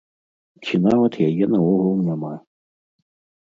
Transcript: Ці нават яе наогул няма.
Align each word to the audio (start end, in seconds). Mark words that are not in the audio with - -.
Ці 0.63 0.75
нават 0.85 1.13
яе 1.27 1.45
наогул 1.53 1.95
няма. 2.09 2.33